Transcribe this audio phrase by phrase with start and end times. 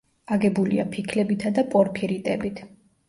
[0.35, 2.65] აგებულია ფიქლებითა და პორფირიტებით.